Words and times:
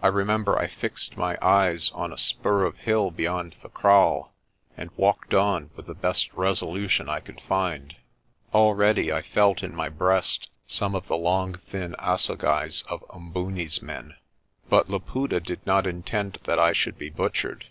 I 0.00 0.06
re 0.06 0.22
member 0.22 0.56
I 0.56 0.68
fixed 0.68 1.16
my 1.16 1.36
eyes 1.42 1.90
on 1.90 2.12
a 2.12 2.18
spur 2.18 2.64
of 2.66 2.78
hill 2.78 3.10
beyond 3.10 3.56
the 3.62 3.68
kraal, 3.68 4.32
and 4.76 4.90
walked 4.96 5.34
on 5.34 5.70
with 5.74 5.86
the 5.86 5.92
best 5.94 6.32
resolution 6.34 7.08
I 7.08 7.18
could 7.18 7.40
find. 7.40 7.96
Already 8.54 9.12
I 9.12 9.22
felt 9.22 9.64
in 9.64 9.74
my 9.74 9.88
breast 9.88 10.50
some 10.68 10.94
of 10.94 11.08
the 11.08 11.16
long 11.18 11.54
thin 11.54 11.96
assegais 11.98 12.84
of 12.86 13.02
Um 13.10 13.32
booni's 13.34 13.82
men. 13.82 14.14
But 14.68 14.88
Laputa 14.88 15.40
did 15.40 15.66
not 15.66 15.84
intend 15.84 16.38
that 16.44 16.60
I 16.60 16.72
should 16.72 16.96
be 16.96 17.10
butchered. 17.10 17.66